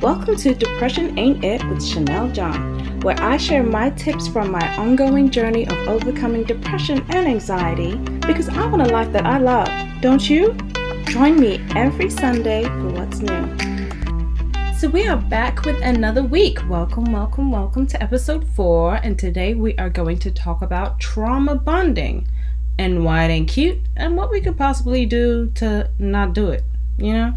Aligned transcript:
Welcome 0.00 0.36
to 0.36 0.54
Depression 0.54 1.18
Ain't 1.18 1.44
It 1.44 1.64
with 1.68 1.84
Chanel 1.84 2.30
John, 2.30 3.00
where 3.00 3.20
I 3.20 3.38
share 3.38 3.64
my 3.64 3.90
tips 3.90 4.28
from 4.28 4.52
my 4.52 4.76
ongoing 4.76 5.30
journey 5.30 5.66
of 5.66 5.76
overcoming 5.88 6.44
depression 6.44 7.04
and 7.08 7.26
anxiety 7.26 7.96
because 8.26 8.48
I 8.48 8.64
want 8.66 8.82
a 8.82 8.92
life 8.92 9.10
that 9.10 9.26
I 9.26 9.38
love. 9.38 9.68
Don't 10.00 10.30
you? 10.30 10.56
Join 11.06 11.40
me 11.40 11.60
every 11.74 12.08
Sunday 12.08 12.62
for 12.62 12.88
what's 12.90 13.18
new. 13.18 14.78
So, 14.78 14.88
we 14.88 15.08
are 15.08 15.16
back 15.16 15.64
with 15.64 15.82
another 15.82 16.22
week. 16.22 16.60
Welcome, 16.68 17.10
welcome, 17.10 17.50
welcome 17.50 17.88
to 17.88 18.00
episode 18.00 18.46
four. 18.46 18.94
And 18.94 19.18
today 19.18 19.54
we 19.54 19.76
are 19.76 19.90
going 19.90 20.20
to 20.20 20.30
talk 20.30 20.62
about 20.62 21.00
trauma 21.00 21.56
bonding 21.56 22.28
and 22.78 23.04
why 23.04 23.24
it 23.24 23.30
ain't 23.30 23.48
cute 23.48 23.80
and 23.96 24.16
what 24.16 24.30
we 24.30 24.40
could 24.40 24.56
possibly 24.56 25.04
do 25.04 25.50
to 25.56 25.90
not 25.98 26.32
do 26.32 26.50
it, 26.50 26.62
you 26.96 27.12
know? 27.12 27.34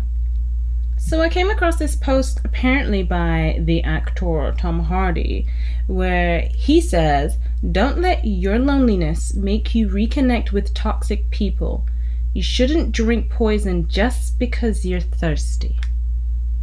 So 1.05 1.21
I 1.21 1.27
came 1.27 1.49
across 1.49 1.75
this 1.75 1.97
post 1.97 2.39
apparently 2.45 3.03
by 3.03 3.59
the 3.59 3.83
actor 3.83 4.55
Tom 4.57 4.79
Hardy 4.79 5.45
where 5.85 6.49
he 6.55 6.79
says, 6.79 7.37
"Don't 7.71 7.99
let 7.99 8.23
your 8.23 8.57
loneliness 8.57 9.33
make 9.33 9.75
you 9.75 9.89
reconnect 9.89 10.53
with 10.53 10.73
toxic 10.73 11.29
people. 11.29 11.85
You 12.33 12.41
shouldn't 12.41 12.93
drink 12.93 13.29
poison 13.29 13.89
just 13.89 14.39
because 14.39 14.85
you're 14.85 15.01
thirsty." 15.01 15.75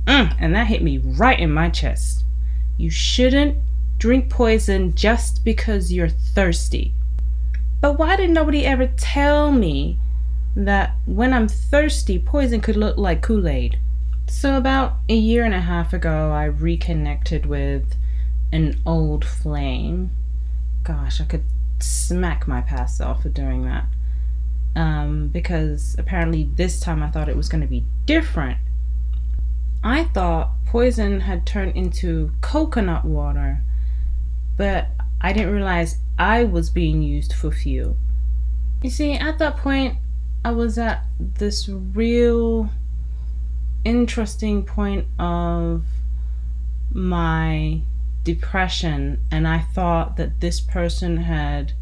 Mm, 0.06 0.34
and 0.40 0.54
that 0.54 0.68
hit 0.68 0.82
me 0.82 0.96
right 0.96 1.38
in 1.38 1.52
my 1.52 1.68
chest. 1.68 2.24
You 2.78 2.88
shouldn't 2.88 3.58
drink 3.98 4.30
poison 4.30 4.94
just 4.94 5.44
because 5.44 5.92
you're 5.92 6.08
thirsty. 6.08 6.94
But 7.82 7.98
why 7.98 8.16
did 8.16 8.30
nobody 8.30 8.64
ever 8.64 8.86
tell 8.86 9.52
me 9.52 9.98
that 10.56 10.96
when 11.04 11.34
I'm 11.34 11.46
thirsty, 11.46 12.18
poison 12.18 12.62
could 12.62 12.76
look 12.76 12.96
like 12.96 13.20
Kool 13.20 13.46
Aid? 13.46 13.76
So, 14.30 14.56
about 14.56 14.98
a 15.08 15.14
year 15.14 15.44
and 15.44 15.52
a 15.52 15.60
half 15.60 15.92
ago, 15.92 16.30
I 16.30 16.44
reconnected 16.44 17.46
with 17.46 17.96
an 18.52 18.80
old 18.86 19.24
flame. 19.24 20.12
Gosh, 20.84 21.20
I 21.20 21.24
could 21.24 21.42
smack 21.80 22.46
my 22.46 22.60
past 22.60 22.96
self 22.96 23.22
for 23.22 23.28
doing 23.28 23.64
that. 23.64 23.86
Um, 24.76 25.28
because 25.28 25.96
apparently 25.98 26.44
this 26.54 26.78
time 26.78 27.02
I 27.02 27.10
thought 27.10 27.28
it 27.28 27.36
was 27.36 27.48
going 27.48 27.60
to 27.60 27.66
be 27.66 27.84
different. 28.06 28.58
I 29.82 30.04
thought 30.04 30.52
poison 30.64 31.20
had 31.20 31.44
turned 31.44 31.76
into 31.76 32.30
coconut 32.40 33.04
water, 33.04 33.62
but 34.56 34.90
I 35.20 35.32
didn't 35.32 35.52
realize 35.52 35.98
I 36.20 36.44
was 36.44 36.70
being 36.70 37.02
used 37.02 37.32
for 37.32 37.50
fuel. 37.50 37.96
You 38.80 38.90
see, 38.90 39.12
at 39.12 39.38
that 39.38 39.56
point, 39.56 39.98
I 40.44 40.52
was 40.52 40.78
at 40.78 41.04
this 41.18 41.68
real 41.68 42.70
interesting 43.84 44.64
point 44.64 45.06
of 45.18 45.84
my 46.92 47.80
depression, 48.24 49.24
and 49.30 49.46
I 49.48 49.58
thought 49.60 50.16
that 50.16 50.40
this 50.40 50.60
person 50.60 51.18
had 51.18 51.72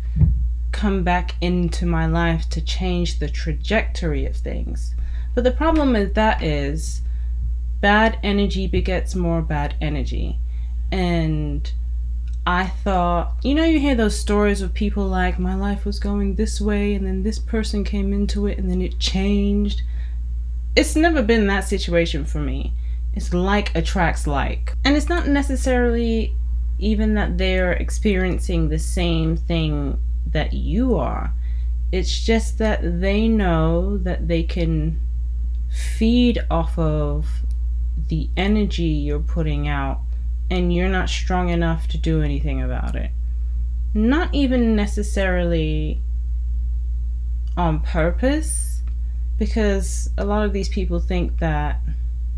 come 0.71 1.03
back 1.03 1.35
into 1.41 1.87
my 1.87 2.07
life 2.07 2.49
to 2.51 2.61
change 2.61 3.19
the 3.19 3.29
trajectory 3.29 4.27
of 4.27 4.37
things. 4.37 4.95
But 5.35 5.45
the 5.45 5.51
problem 5.51 5.93
with 5.93 6.15
that 6.15 6.43
is 6.43 7.03
bad 7.81 8.19
energy 8.23 8.67
begets 8.67 9.15
more 9.15 9.41
bad 9.41 9.75
energy. 9.81 10.39
And 10.93 11.71
I 12.47 12.67
thought, 12.67 13.35
you 13.43 13.55
know, 13.55 13.65
you 13.65 13.79
hear 13.79 13.95
those 13.95 14.19
stories 14.19 14.63
of 14.63 14.73
people 14.73 15.07
like, 15.07 15.39
my 15.39 15.55
life 15.55 15.85
was 15.85 15.99
going 15.99 16.35
this 16.35 16.61
way, 16.61 16.95
and 16.95 17.07
then 17.07 17.23
this 17.23 17.39
person 17.39 17.85
came 17.85 18.13
into 18.13 18.47
it, 18.47 18.59
and 18.59 18.71
then 18.71 18.81
it 18.81 18.99
changed 18.99 19.83
it's 20.77 20.97
never 20.97 21.23
been 21.23 21.47
that 21.49 21.65
situation 21.65 22.25
for 22.25 22.39
me. 22.39 22.73
It's 23.15 23.35
like 23.35 23.75
attracts 23.75 24.27
like. 24.27 24.75
And 24.85 24.97
it's 24.97 25.09
not 25.09 25.27
necessarily 25.27 26.35
even 26.79 27.15
that 27.15 27.39
they're 27.39 27.73
experiencing 27.73 28.69
the 28.69 28.79
same 28.79 29.37
thing 29.37 29.99
that 30.27 30.53
you 30.53 30.97
are. 30.97 31.33
It's 31.91 32.21
just 32.21 32.59
that 32.59 33.01
they 33.01 33.27
know 33.27 33.99
that 33.99 34.29
they 34.29 34.43
can 34.43 35.01
feed 35.71 36.39
off 36.51 36.79
of 36.79 37.27
the 38.09 38.31
energy 38.37 38.85
you're 38.85 39.19
putting 39.19 39.67
out 39.69 40.01
and 40.51 40.73
you're 40.73 40.89
not 40.89 41.09
strong 41.09 41.49
enough 41.49 41.89
to 41.89 41.99
do 41.99 42.23
anything 42.23 42.63
about 42.63 42.95
it. 42.95 43.11
Not 43.95 44.33
even 44.35 44.77
necessarily 44.77 46.03
on 47.57 47.81
purpose 47.81 48.68
because 49.39 50.11
a 50.19 50.25
lot 50.25 50.45
of 50.45 50.53
these 50.53 50.69
people 50.69 51.01
think 51.01 51.39
that 51.39 51.81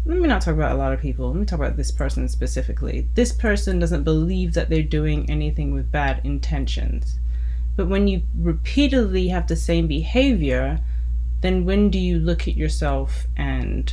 let 0.06 0.18
me 0.18 0.28
not 0.28 0.40
talk 0.40 0.54
about 0.54 0.72
a 0.72 0.78
lot 0.78 0.92
of 0.92 1.00
people. 1.00 1.28
Let 1.28 1.36
me 1.36 1.46
talk 1.46 1.58
about 1.58 1.76
this 1.76 1.90
person 1.90 2.28
specifically. 2.28 3.08
This 3.14 3.32
person 3.32 3.78
doesn't 3.78 4.04
believe 4.04 4.54
that 4.54 4.70
they're 4.70 4.82
doing 4.82 5.28
anything 5.28 5.74
with 5.74 5.92
bad 5.92 6.22
intentions. 6.24 7.18
But 7.76 7.88
when 7.88 8.08
you 8.08 8.22
repeatedly 8.38 9.28
have 9.28 9.46
the 9.46 9.56
same 9.56 9.86
behavior, 9.86 10.80
then 11.42 11.64
when 11.64 11.90
do 11.90 11.98
you 11.98 12.18
look 12.18 12.48
at 12.48 12.56
yourself 12.56 13.26
and 13.36 13.92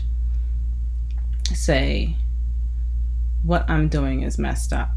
say, 1.53 2.15
what 3.43 3.69
I'm 3.69 3.87
doing 3.89 4.23
is 4.23 4.37
messed 4.37 4.73
up? 4.73 4.96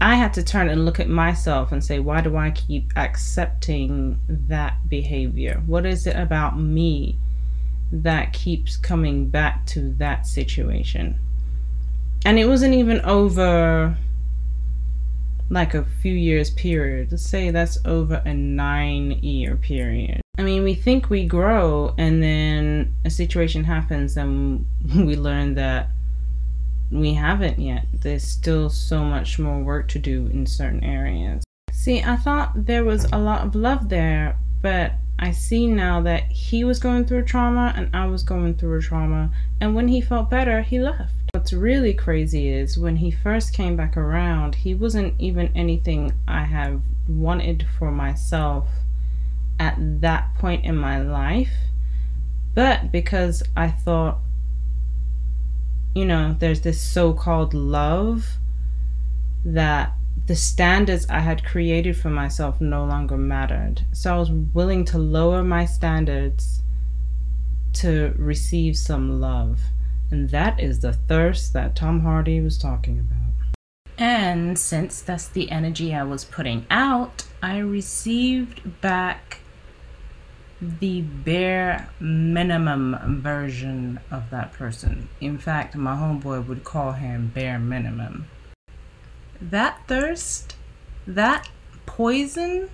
I 0.00 0.16
had 0.16 0.34
to 0.34 0.42
turn 0.42 0.68
and 0.68 0.84
look 0.84 0.98
at 0.98 1.08
myself 1.08 1.72
and 1.72 1.84
say, 1.84 1.98
why 1.98 2.20
do 2.20 2.36
I 2.36 2.50
keep 2.50 2.92
accepting 2.96 4.18
that 4.28 4.88
behavior? 4.88 5.62
What 5.66 5.86
is 5.86 6.06
it 6.06 6.16
about 6.16 6.58
me 6.58 7.18
that 7.92 8.32
keeps 8.32 8.76
coming 8.76 9.28
back 9.28 9.66
to 9.66 9.92
that 9.94 10.26
situation? 10.26 11.18
And 12.24 12.38
it 12.38 12.46
wasn't 12.46 12.74
even 12.74 13.00
over 13.02 13.96
like 15.50 15.74
a 15.74 15.84
few 15.84 16.14
years 16.14 16.50
period. 16.50 17.10
Let's 17.10 17.22
say 17.22 17.50
that's 17.50 17.78
over 17.84 18.22
a 18.24 18.32
nine 18.32 19.12
year 19.22 19.56
period. 19.56 20.22
I 20.38 20.42
mean, 20.42 20.64
we 20.64 20.74
think 20.74 21.10
we 21.10 21.26
grow 21.26 21.94
and 21.98 22.22
then 22.22 22.94
a 23.04 23.10
situation 23.10 23.64
happens 23.64 24.16
and 24.16 24.64
we 24.96 25.14
learn 25.14 25.54
that 25.54 25.90
we 26.92 27.14
haven't 27.14 27.58
yet. 27.58 27.86
There's 27.92 28.22
still 28.22 28.68
so 28.68 29.02
much 29.02 29.38
more 29.38 29.60
work 29.60 29.88
to 29.88 29.98
do 29.98 30.26
in 30.26 30.46
certain 30.46 30.84
areas. 30.84 31.42
See, 31.72 32.02
I 32.02 32.16
thought 32.16 32.66
there 32.66 32.84
was 32.84 33.06
a 33.12 33.18
lot 33.18 33.46
of 33.46 33.54
love 33.54 33.88
there, 33.88 34.36
but 34.60 34.92
I 35.18 35.30
see 35.30 35.66
now 35.66 36.00
that 36.02 36.24
he 36.30 36.64
was 36.64 36.78
going 36.78 37.06
through 37.06 37.20
a 37.20 37.24
trauma 37.24 37.72
and 37.76 37.88
I 37.94 38.06
was 38.06 38.22
going 38.22 38.54
through 38.54 38.78
a 38.78 38.82
trauma. 38.82 39.30
And 39.60 39.74
when 39.74 39.88
he 39.88 40.00
felt 40.00 40.30
better, 40.30 40.62
he 40.62 40.78
left. 40.78 41.12
What's 41.32 41.52
really 41.52 41.94
crazy 41.94 42.48
is 42.48 42.78
when 42.78 42.96
he 42.96 43.10
first 43.10 43.54
came 43.54 43.74
back 43.74 43.96
around, 43.96 44.54
he 44.54 44.74
wasn't 44.74 45.14
even 45.18 45.50
anything 45.54 46.12
I 46.28 46.44
have 46.44 46.82
wanted 47.08 47.66
for 47.78 47.90
myself 47.90 48.68
at 49.58 49.76
that 50.02 50.34
point 50.34 50.64
in 50.64 50.76
my 50.76 51.00
life. 51.00 51.52
But 52.54 52.92
because 52.92 53.42
I 53.56 53.68
thought 53.68 54.18
you 55.94 56.04
know, 56.04 56.36
there's 56.38 56.62
this 56.62 56.80
so 56.80 57.12
called 57.12 57.54
love 57.54 58.26
that 59.44 59.92
the 60.26 60.36
standards 60.36 61.06
I 61.08 61.18
had 61.20 61.44
created 61.44 61.96
for 61.96 62.08
myself 62.08 62.60
no 62.60 62.84
longer 62.84 63.16
mattered. 63.16 63.84
So 63.92 64.14
I 64.14 64.18
was 64.18 64.30
willing 64.30 64.84
to 64.86 64.98
lower 64.98 65.42
my 65.42 65.64
standards 65.64 66.62
to 67.74 68.14
receive 68.16 68.76
some 68.76 69.20
love. 69.20 69.60
And 70.10 70.30
that 70.30 70.60
is 70.60 70.80
the 70.80 70.92
thirst 70.92 71.52
that 71.54 71.74
Tom 71.74 72.00
Hardy 72.00 72.40
was 72.40 72.58
talking 72.58 73.00
about. 73.00 73.18
And 73.98 74.58
since 74.58 75.02
that's 75.02 75.28
the 75.28 75.50
energy 75.50 75.94
I 75.94 76.02
was 76.02 76.24
putting 76.24 76.66
out, 76.70 77.24
I 77.42 77.58
received 77.58 78.80
back 78.80 79.38
the 80.62 81.00
bare 81.00 81.88
minimum 81.98 83.20
version 83.20 83.98
of 84.12 84.30
that 84.30 84.52
person. 84.52 85.08
In 85.20 85.36
fact, 85.36 85.74
my 85.74 85.96
homeboy 85.96 86.46
would 86.46 86.62
call 86.62 86.92
him 86.92 87.32
bare 87.34 87.58
minimum. 87.58 88.28
That 89.40 89.80
thirst, 89.88 90.54
that 91.04 91.50
poison 91.84 92.70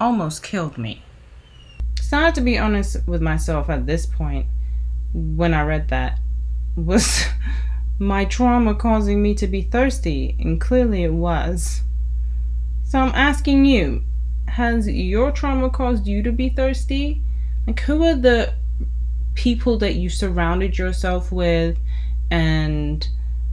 almost 0.00 0.42
killed 0.42 0.78
me. 0.78 1.04
So 2.00 2.18
I 2.18 2.22
have 2.22 2.34
to 2.34 2.40
be 2.40 2.58
honest 2.58 3.06
with 3.06 3.22
myself 3.22 3.70
at 3.70 3.86
this 3.86 4.04
point 4.04 4.46
when 5.14 5.54
I 5.54 5.62
read 5.62 5.88
that 5.88 6.18
was 6.74 7.24
my 8.00 8.24
trauma 8.24 8.74
causing 8.74 9.22
me 9.22 9.36
to 9.36 9.46
be 9.46 9.62
thirsty, 9.62 10.36
and 10.40 10.60
clearly 10.60 11.04
it 11.04 11.12
was. 11.12 11.82
So 12.82 12.98
I'm 12.98 13.14
asking 13.14 13.66
you, 13.66 14.02
has 14.60 14.86
your 14.86 15.32
trauma 15.32 15.70
caused 15.70 16.06
you 16.06 16.22
to 16.22 16.32
be 16.32 16.50
thirsty? 16.50 17.22
Like, 17.66 17.80
who 17.80 18.04
are 18.04 18.14
the 18.14 18.52
people 19.34 19.78
that 19.78 19.94
you 19.94 20.10
surrounded 20.10 20.76
yourself 20.76 21.32
with 21.32 21.78
and 22.30 23.08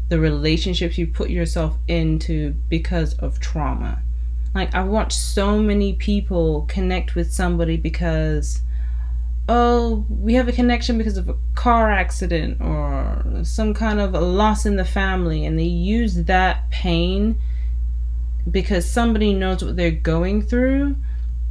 the 0.09 0.19
relationships 0.19 0.97
you 0.97 1.07
put 1.07 1.29
yourself 1.29 1.77
into 1.87 2.51
because 2.67 3.13
of 3.19 3.39
trauma? 3.39 4.01
Like, 4.53 4.75
I've 4.75 4.87
watched 4.87 5.17
so 5.17 5.59
many 5.59 5.93
people 5.93 6.65
connect 6.67 7.15
with 7.15 7.31
somebody 7.31 7.77
because 7.77 8.61
oh, 9.49 10.05
we 10.09 10.33
have 10.33 10.49
a 10.49 10.51
connection 10.51 10.97
because 10.97 11.15
of 11.15 11.29
a 11.29 11.35
car 11.55 11.89
accident 11.89 12.59
or 12.59 13.23
some 13.43 13.73
kind 13.73 14.01
of 14.01 14.13
a 14.13 14.19
loss 14.19 14.65
in 14.65 14.75
the 14.75 14.83
family, 14.83 15.45
and 15.45 15.57
they 15.57 15.63
use 15.63 16.23
that 16.25 16.69
pain 16.69 17.39
because 18.49 18.89
somebody 18.89 19.33
knows 19.33 19.63
what 19.63 19.75
they're 19.75 19.91
going 19.91 20.41
through 20.41 20.95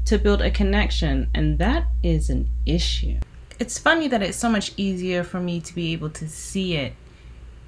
to 0.06 0.18
build 0.18 0.40
a 0.40 0.50
connection, 0.50 1.28
and 1.34 1.58
that 1.58 1.86
is 2.02 2.30
an 2.30 2.48
issue. 2.64 3.18
It's 3.58 3.78
funny 3.78 4.08
that 4.08 4.22
it's 4.22 4.36
so 4.36 4.48
much 4.48 4.72
easier 4.76 5.24
for 5.24 5.40
me 5.40 5.60
to 5.60 5.74
be 5.74 5.92
able 5.92 6.10
to 6.10 6.28
see 6.28 6.76
it 6.76 6.94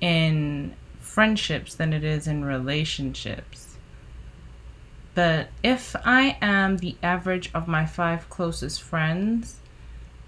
in 0.01 0.75
friendships 1.01 1.75
than 1.75 1.93
it 1.93 2.05
is 2.05 2.27
in 2.27 2.45
relationships. 2.45 3.77
But 5.15 5.49
if 5.65 5.97
I 6.05 6.39
am 6.41 6.77
the 6.77 6.97
average 7.03 7.51
of 7.53 7.67
my 7.67 7.87
five 7.87 8.31
closest 8.31 8.81
friends 8.81 9.57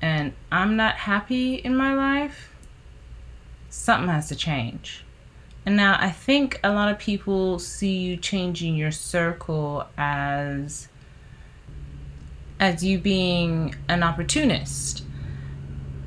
and 0.03 0.33
I'm 0.51 0.77
not 0.77 0.97
happy 0.97 1.55
in 1.55 1.77
my 1.77 1.95
life, 1.95 2.53
something 3.69 4.09
has 4.09 4.29
to 4.31 4.35
change. 4.35 5.05
And 5.67 5.77
now 5.77 5.97
I 6.01 6.11
think 6.11 6.59
a 6.65 6.73
lot 6.73 6.91
of 6.91 6.99
people 6.99 7.59
see 7.59 7.99
you 7.99 8.17
changing 8.17 8.77
your 8.77 8.91
circle 8.91 9.87
as 9.97 10.89
as 12.59 12.85
you 12.85 12.99
being 12.99 13.75
an 13.89 14.03
opportunist. 14.03 15.03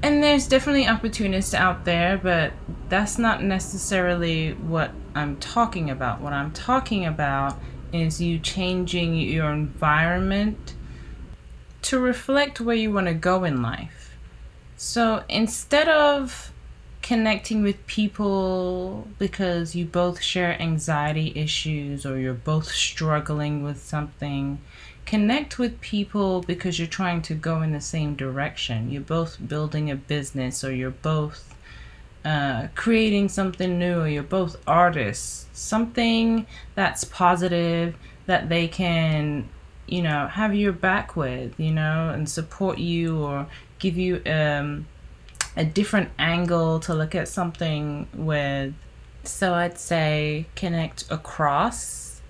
And 0.03 0.21
there's 0.21 0.47
definitely 0.47 0.87
opportunists 0.87 1.53
out 1.53 1.85
there, 1.85 2.17
but 2.17 2.53
that's 2.89 3.17
not 3.17 3.41
necessarily 3.43 4.53
what 4.53 4.91
I'm 5.15 5.37
talking 5.37 5.89
about. 5.89 6.21
What 6.21 6.33
I'm 6.33 6.51
talking 6.51 7.05
about 7.05 7.57
is 7.91 8.21
you 8.21 8.37
changing 8.37 9.15
your 9.15 9.51
environment 9.51 10.75
to 11.83 11.99
reflect 11.99 12.61
where 12.61 12.75
you 12.75 12.91
want 12.91 13.07
to 13.07 13.13
go 13.13 13.43
in 13.43 13.61
life. 13.61 14.15
So 14.77 15.23
instead 15.29 15.87
of 15.87 16.52
connecting 17.03 17.61
with 17.61 17.85
people 17.85 19.07
because 19.19 19.75
you 19.75 19.85
both 19.85 20.21
share 20.21 20.59
anxiety 20.59 21.33
issues 21.35 22.05
or 22.05 22.17
you're 22.17 22.33
both 22.33 22.71
struggling 22.71 23.61
with 23.61 23.83
something. 23.83 24.59
Connect 25.05 25.59
with 25.59 25.81
people 25.81 26.41
because 26.41 26.79
you're 26.79 26.87
trying 26.87 27.21
to 27.23 27.35
go 27.35 27.61
in 27.61 27.73
the 27.73 27.81
same 27.81 28.15
direction. 28.15 28.89
You're 28.89 29.01
both 29.01 29.37
building 29.45 29.91
a 29.91 29.95
business 29.95 30.63
or 30.63 30.73
you're 30.73 30.91
both 30.91 31.53
uh, 32.23 32.69
creating 32.73 33.27
something 33.27 33.77
new 33.77 33.99
or 33.99 34.07
you're 34.07 34.23
both 34.23 34.55
artists. 34.65 35.45
Something 35.51 36.47
that's 36.73 37.03
positive 37.03 37.95
that 38.27 38.47
they 38.47 38.69
can, 38.69 39.49
you 39.87 40.01
know, 40.01 40.27
have 40.27 40.55
your 40.55 40.71
back 40.71 41.17
with, 41.17 41.59
you 41.59 41.71
know, 41.71 42.09
and 42.09 42.29
support 42.29 42.77
you 42.77 43.21
or 43.21 43.47
give 43.79 43.97
you 43.97 44.21
um, 44.25 44.87
a 45.55 45.65
different 45.65 46.09
angle 46.17 46.79
to 46.81 46.93
look 46.93 47.15
at 47.15 47.27
something 47.27 48.07
with. 48.13 48.73
So 49.23 49.53
I'd 49.53 49.77
say 49.77 50.47
connect 50.55 51.09
across. 51.11 52.21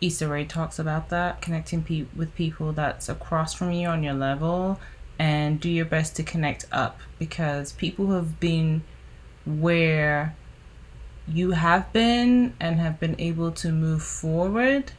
Issa 0.00 0.28
Rae 0.28 0.44
talks 0.44 0.78
about 0.78 1.08
that, 1.08 1.42
connecting 1.42 1.82
pe- 1.82 2.06
with 2.14 2.34
people 2.34 2.72
that's 2.72 3.08
across 3.08 3.52
from 3.54 3.72
you 3.72 3.88
on 3.88 4.04
your 4.04 4.14
level, 4.14 4.78
and 5.18 5.58
do 5.58 5.68
your 5.68 5.84
best 5.84 6.14
to 6.16 6.22
connect 6.22 6.66
up 6.70 7.00
because 7.18 7.72
people 7.72 8.06
who 8.06 8.12
have 8.12 8.38
been 8.38 8.82
where 9.44 10.36
you 11.26 11.52
have 11.52 11.92
been 11.92 12.54
and 12.60 12.78
have 12.78 13.00
been 13.00 13.16
able 13.18 13.50
to 13.50 13.72
move 13.72 14.02
forward 14.02 14.92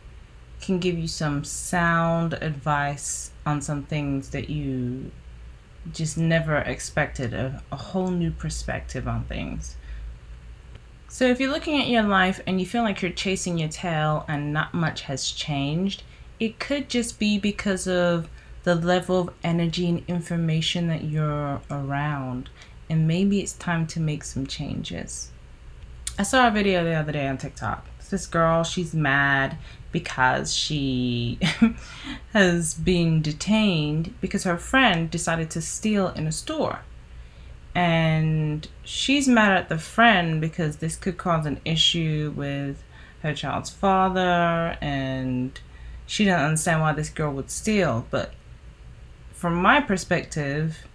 can 0.62 0.80
give 0.80 0.98
you 0.98 1.08
some 1.08 1.44
sound 1.44 2.34
advice 2.34 3.32
on 3.46 3.62
some 3.62 3.84
things 3.84 4.30
that 4.30 4.50
you 4.50 5.12
just 5.92 6.18
never 6.18 6.58
expected 6.58 7.34
a, 7.34 7.64
a 7.72 7.76
whole 7.76 8.12
new 8.12 8.32
perspective 8.32 9.08
on 9.08 9.24
things. 9.26 9.76
So, 11.08 11.26
if 11.26 11.40
you're 11.40 11.52
looking 11.52 11.82
at 11.82 11.88
your 11.88 12.04
life 12.04 12.40
and 12.46 12.60
you 12.60 12.68
feel 12.68 12.84
like 12.84 13.02
you're 13.02 13.12
chasing 13.12 13.58
your 13.58 13.70
tail 13.70 14.26
and 14.28 14.54
not 14.54 14.74
much 14.74 15.02
has 15.02 15.32
changed, 15.32 16.04
it 16.40 16.60
could 16.60 16.88
just 16.88 17.20
be 17.20 17.40
because 17.40 17.88
of 17.88 18.30
the 18.64 18.76
level 18.76 19.22
of 19.22 19.34
energy 19.44 19.90
and 19.90 20.04
information 20.08 20.88
that 20.88 21.06
you're 21.06 21.62
around. 21.72 22.50
And 22.90 23.08
maybe 23.08 23.40
it's 23.40 23.54
time 23.54 23.88
to 23.88 24.00
make 24.00 24.24
some 24.24 24.46
changes. 24.46 25.32
I 26.18 26.24
saw 26.24 26.48
a 26.48 26.52
video 26.52 26.84
the 26.84 26.94
other 26.94 27.12
day 27.12 27.28
on 27.28 27.38
TikTok. 27.38 27.86
This 28.10 28.26
girl, 28.26 28.64
she's 28.64 28.94
mad 28.94 29.58
because 29.92 30.54
she 30.54 31.40
has 32.34 32.74
been 32.74 33.22
detained 33.22 34.14
because 34.22 34.44
her 34.44 34.58
friend 34.58 35.10
decided 35.10 35.50
to 35.52 35.62
steal 35.62 36.10
in 36.10 36.28
a 36.28 36.32
store. 36.32 36.80
And 37.76 38.68
she's 38.84 39.28
mad 39.28 39.58
at 39.58 39.70
the 39.70 39.78
friend 39.78 40.42
because 40.42 40.78
this 40.78 40.96
could 40.96 41.18
cause 41.18 41.46
an 41.46 41.62
issue 41.66 42.34
with 42.36 42.84
her 43.22 43.34
child's 43.34 43.70
father 43.70 44.78
and 44.82 45.60
she 46.06 46.26
doesn't 46.26 46.46
understand 46.46 46.82
why 46.82 46.94
this 46.94 47.10
girl 47.10 47.32
would 47.34 47.52
steal. 47.52 48.06
But 48.10 48.34
from 49.32 49.56
my 49.56 49.80
perspective, 49.82 50.88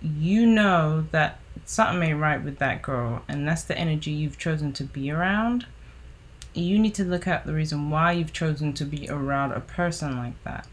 you 0.00 0.46
know 0.46 1.06
that 1.10 1.38
something 1.66 2.02
ain't 2.02 2.20
right 2.20 2.42
with 2.42 2.58
that 2.58 2.82
girl, 2.82 3.22
and 3.28 3.46
that's 3.46 3.64
the 3.64 3.76
energy 3.78 4.10
you've 4.10 4.38
chosen 4.38 4.72
to 4.74 4.84
be 4.84 5.10
around 5.10 5.66
you 6.54 6.78
need 6.78 6.94
to 6.94 7.04
look 7.04 7.26
at 7.26 7.46
the 7.46 7.52
reason 7.52 7.90
why 7.90 8.12
you've 8.12 8.32
chosen 8.32 8.72
to 8.74 8.84
be 8.84 9.08
around 9.08 9.52
a 9.52 9.60
person 9.60 10.16
like 10.16 10.42
that. 10.44 10.66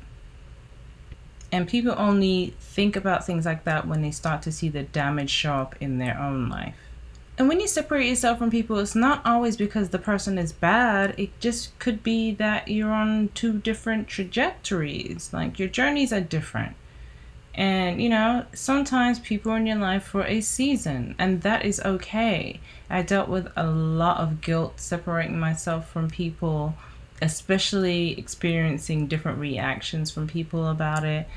And 1.51 1.67
people 1.67 1.93
only 1.97 2.53
think 2.59 2.95
about 2.95 3.25
things 3.25 3.45
like 3.45 3.65
that 3.65 3.87
when 3.87 4.01
they 4.01 4.11
start 4.11 4.41
to 4.43 4.51
see 4.51 4.69
the 4.69 4.83
damage 4.83 5.29
show 5.29 5.53
up 5.55 5.75
in 5.81 5.97
their 5.97 6.17
own 6.17 6.47
life. 6.47 6.75
And 7.37 7.49
when 7.49 7.59
you 7.59 7.67
separate 7.67 8.07
yourself 8.07 8.37
from 8.37 8.51
people, 8.51 8.79
it's 8.79 8.95
not 8.95 9.25
always 9.25 9.57
because 9.57 9.89
the 9.89 9.99
person 9.99 10.37
is 10.37 10.53
bad. 10.53 11.15
It 11.17 11.37
just 11.39 11.77
could 11.79 12.03
be 12.03 12.33
that 12.35 12.67
you're 12.67 12.93
on 12.93 13.29
two 13.33 13.59
different 13.59 14.07
trajectories. 14.07 15.31
Like 15.33 15.57
your 15.57 15.67
journeys 15.67 16.13
are 16.13 16.21
different. 16.21 16.75
And, 17.53 18.01
you 18.01 18.09
know, 18.09 18.45
sometimes 18.53 19.19
people 19.19 19.51
are 19.51 19.57
in 19.57 19.67
your 19.67 19.77
life 19.77 20.03
for 20.03 20.23
a 20.23 20.41
season, 20.41 21.15
and 21.19 21.41
that 21.41 21.65
is 21.65 21.81
okay. 21.81 22.59
I 22.89 23.01
dealt 23.01 23.27
with 23.27 23.51
a 23.55 23.67
lot 23.67 24.19
of 24.19 24.41
guilt 24.41 24.79
separating 24.79 25.39
myself 25.39 25.89
from 25.89 26.09
people, 26.09 26.75
especially 27.21 28.17
experiencing 28.17 29.07
different 29.07 29.39
reactions 29.39 30.11
from 30.11 30.27
people 30.27 30.67
about 30.67 31.03
it. 31.03 31.27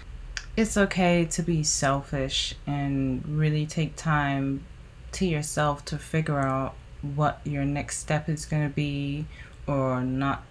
It's 0.57 0.77
okay 0.77 1.25
to 1.25 1.43
be 1.43 1.65
selfish 1.65 2.55
and 2.65 3.27
really 3.27 3.67
take 3.67 3.97
time 3.97 4.65
to 5.13 5.27
yourself 5.27 5.85
to 5.87 5.99
figure 5.99 6.39
out 6.39 6.75
what 7.03 7.41
your 7.45 7.65
next 7.65 7.99
step 7.99 8.29
is 8.29 8.47
going 8.47 8.69
to 8.69 8.75
be 8.75 9.27
or 9.67 10.01
not 10.01 10.45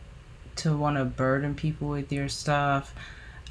to 0.58 0.76
want 0.76 0.98
to 0.98 1.06
burden 1.06 1.56
people 1.56 1.88
with 1.88 2.12
your 2.12 2.30
stuff. 2.30 2.94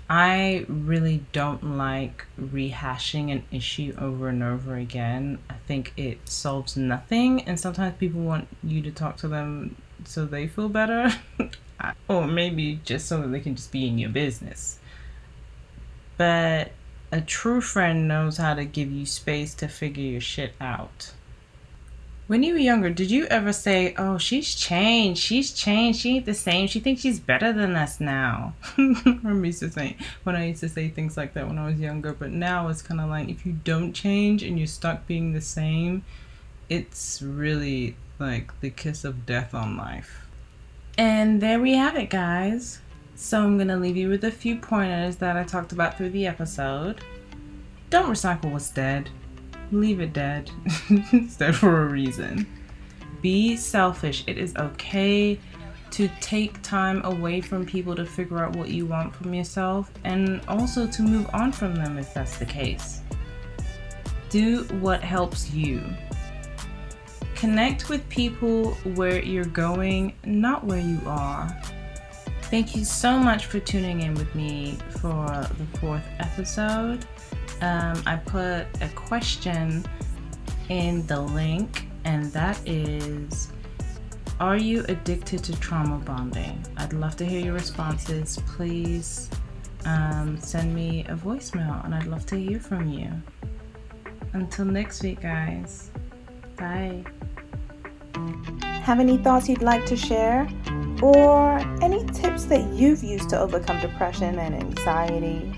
I 0.08 0.66
really 0.68 1.24
don't 1.32 1.76
like 1.76 2.26
rehashing 2.38 3.32
an 3.32 3.44
issue 3.50 3.94
over 3.98 4.28
and 4.28 4.42
over 4.42 4.76
again. 4.76 5.38
I 5.48 5.54
think 5.66 5.92
it 5.96 6.28
solves 6.28 6.76
nothing, 6.76 7.42
and 7.42 7.58
sometimes 7.58 7.96
people 7.98 8.20
want 8.20 8.48
you 8.62 8.82
to 8.82 8.90
talk 8.90 9.16
to 9.18 9.28
them 9.28 9.76
so 10.04 10.26
they 10.26 10.46
feel 10.46 10.68
better, 10.68 11.12
or 12.08 12.26
maybe 12.26 12.80
just 12.84 13.06
so 13.06 13.20
that 13.22 13.28
they 13.28 13.40
can 13.40 13.54
just 13.54 13.72
be 13.72 13.86
in 13.86 13.98
your 13.98 14.10
business. 14.10 14.78
But 16.18 16.72
a 17.10 17.20
true 17.20 17.60
friend 17.60 18.08
knows 18.08 18.36
how 18.36 18.54
to 18.54 18.64
give 18.64 18.90
you 18.90 19.06
space 19.06 19.54
to 19.54 19.68
figure 19.68 20.04
your 20.04 20.20
shit 20.20 20.54
out. 20.60 21.12
When 22.32 22.42
you 22.42 22.54
were 22.54 22.60
younger, 22.60 22.88
did 22.88 23.10
you 23.10 23.26
ever 23.26 23.52
say, 23.52 23.94
"Oh, 23.98 24.16
she's 24.16 24.54
changed. 24.54 25.20
She's 25.20 25.52
changed. 25.52 26.00
She 26.00 26.16
ain't 26.16 26.24
the 26.24 26.32
same. 26.32 26.66
She 26.66 26.80
thinks 26.80 27.02
she's 27.02 27.20
better 27.20 27.52
than 27.52 27.76
us 27.76 28.00
now." 28.00 28.54
I 28.78 29.38
used 29.44 29.60
to 29.60 29.70
say 29.70 29.98
when 30.22 30.34
I 30.34 30.46
used 30.46 30.60
to 30.60 30.70
say 30.70 30.88
things 30.88 31.18
like 31.18 31.34
that 31.34 31.46
when 31.46 31.58
I 31.58 31.66
was 31.66 31.78
younger. 31.78 32.14
But 32.14 32.30
now 32.30 32.68
it's 32.68 32.80
kind 32.80 33.02
of 33.02 33.10
like 33.10 33.28
if 33.28 33.44
you 33.44 33.52
don't 33.64 33.92
change 33.92 34.42
and 34.42 34.56
you're 34.56 34.66
stuck 34.66 35.06
being 35.06 35.34
the 35.34 35.42
same, 35.42 36.06
it's 36.70 37.20
really 37.20 37.96
like 38.18 38.58
the 38.62 38.70
kiss 38.70 39.04
of 39.04 39.26
death 39.26 39.52
on 39.52 39.76
life. 39.76 40.26
And 40.96 41.42
there 41.42 41.60
we 41.60 41.74
have 41.74 41.96
it, 41.96 42.08
guys. 42.08 42.80
So 43.14 43.42
I'm 43.42 43.58
gonna 43.58 43.76
leave 43.76 43.98
you 43.98 44.08
with 44.08 44.24
a 44.24 44.30
few 44.30 44.56
pointers 44.56 45.16
that 45.16 45.36
I 45.36 45.44
talked 45.44 45.72
about 45.72 45.98
through 45.98 46.08
the 46.08 46.26
episode. 46.26 47.02
Don't 47.90 48.08
recycle 48.08 48.50
what's 48.52 48.70
dead 48.70 49.10
leave 49.72 50.00
it 50.00 50.12
dead. 50.12 50.50
it's 50.90 51.36
dead 51.36 51.56
for 51.56 51.82
a 51.82 51.88
reason. 51.88 52.46
Be 53.20 53.56
selfish. 53.56 54.24
It 54.26 54.38
is 54.38 54.54
okay 54.56 55.38
to 55.92 56.08
take 56.20 56.60
time 56.62 57.04
away 57.04 57.40
from 57.40 57.66
people 57.66 57.94
to 57.94 58.06
figure 58.06 58.38
out 58.38 58.56
what 58.56 58.68
you 58.68 58.86
want 58.86 59.14
from 59.14 59.34
yourself 59.34 59.90
and 60.04 60.40
also 60.48 60.86
to 60.86 61.02
move 61.02 61.28
on 61.34 61.52
from 61.52 61.74
them 61.74 61.98
if 61.98 62.14
that's 62.14 62.38
the 62.38 62.46
case. 62.46 63.02
Do 64.30 64.64
what 64.80 65.02
helps 65.02 65.52
you. 65.52 65.82
Connect 67.34 67.90
with 67.90 68.08
people 68.08 68.70
where 68.94 69.22
you're 69.22 69.44
going, 69.44 70.14
not 70.24 70.64
where 70.64 70.80
you 70.80 71.00
are. 71.06 71.48
Thank 72.44 72.74
you 72.76 72.84
so 72.84 73.18
much 73.18 73.46
for 73.46 73.60
tuning 73.60 74.00
in 74.00 74.14
with 74.14 74.34
me 74.34 74.78
for 75.00 75.26
the 75.26 75.78
fourth 75.78 76.06
episode. 76.18 77.04
Um, 77.62 78.02
I 78.06 78.16
put 78.16 78.66
a 78.80 78.88
question 78.94 79.84
in 80.68 81.06
the 81.06 81.20
link, 81.20 81.86
and 82.04 82.26
that 82.32 82.60
is 82.66 83.52
Are 84.40 84.56
you 84.56 84.84
addicted 84.88 85.44
to 85.44 85.58
trauma 85.60 85.98
bonding? 85.98 86.64
I'd 86.76 86.92
love 86.92 87.16
to 87.16 87.24
hear 87.24 87.40
your 87.40 87.54
responses. 87.54 88.40
Please 88.46 89.30
um, 89.84 90.38
send 90.40 90.74
me 90.74 91.04
a 91.08 91.14
voicemail, 91.14 91.84
and 91.84 91.94
I'd 91.94 92.06
love 92.06 92.26
to 92.26 92.36
hear 92.36 92.58
from 92.58 92.88
you. 92.88 93.10
Until 94.32 94.64
next 94.64 95.02
week, 95.02 95.20
guys. 95.20 95.90
Bye. 96.56 97.04
Have 98.62 98.98
any 98.98 99.18
thoughts 99.18 99.48
you'd 99.48 99.62
like 99.62 99.86
to 99.86 99.96
share? 99.96 100.48
Or 101.00 101.58
any 101.80 102.04
tips 102.06 102.44
that 102.46 102.72
you've 102.72 103.04
used 103.04 103.28
to 103.30 103.38
overcome 103.38 103.80
depression 103.80 104.38
and 104.38 104.54
anxiety? 104.54 105.52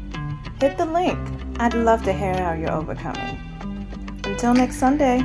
Hit 0.60 0.76
the 0.76 0.86
link. 0.86 1.43
I'd 1.58 1.74
love 1.74 2.02
to 2.04 2.12
hear 2.12 2.34
how 2.34 2.52
you're 2.52 2.72
overcoming. 2.72 3.38
Until 4.24 4.54
next 4.54 4.76
Sunday. 4.76 5.24